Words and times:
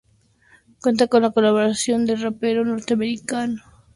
Cuenta 0.81 1.05
con 1.05 1.21
la 1.21 1.29
colaboración 1.29 2.07
del 2.07 2.19
rapero 2.23 2.65
norteamericano 2.65 3.57
T-Pain. 3.57 3.71